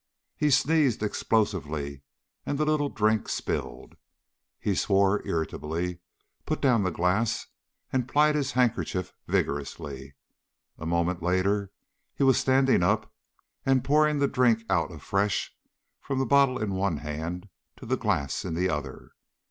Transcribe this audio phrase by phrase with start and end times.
[0.35, 2.01] He sneezed explosively,
[2.43, 3.97] and the drink spilled.
[4.59, 5.99] He swore irritably,
[6.43, 7.45] put down the glass,
[7.93, 10.15] and plied his handkerchief vigorously.
[10.79, 11.71] A moment later
[12.15, 13.13] he was standing up
[13.63, 15.55] and pouring the drink out afresh,
[15.99, 17.47] from the bottle in one hand
[17.77, 19.11] to the glass in the other.